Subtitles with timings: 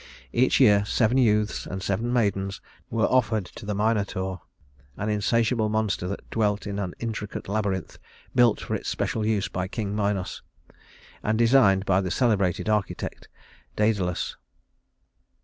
[0.33, 2.59] Each year seven youths and seven maidens
[2.89, 4.41] were offered to the Minotaur,
[4.97, 7.99] an insatiable monster that dwelt in an intricate labyrinth
[8.33, 10.41] built for its special use by King Minos,
[11.21, 13.29] and designed by the celebrated architect
[13.77, 14.33] Dædalus.